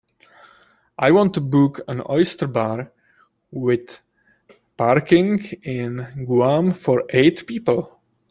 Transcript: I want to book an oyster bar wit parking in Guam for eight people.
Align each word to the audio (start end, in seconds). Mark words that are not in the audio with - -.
I 0.97 1.11
want 1.11 1.35
to 1.35 1.41
book 1.41 1.79
an 1.87 2.01
oyster 2.09 2.47
bar 2.47 2.91
wit 3.51 4.01
parking 4.75 5.37
in 5.61 6.25
Guam 6.25 6.73
for 6.73 7.03
eight 7.11 7.45
people. 7.45 8.01